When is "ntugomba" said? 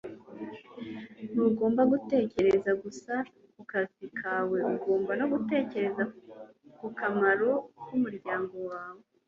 1.31-1.81